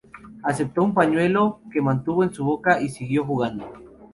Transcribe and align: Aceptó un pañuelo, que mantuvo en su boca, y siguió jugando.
Aceptó 0.41 0.81
un 0.81 0.95
pañuelo, 0.95 1.61
que 1.71 1.79
mantuvo 1.79 2.23
en 2.23 2.33
su 2.33 2.43
boca, 2.43 2.81
y 2.81 2.89
siguió 2.89 3.23
jugando. 3.23 3.71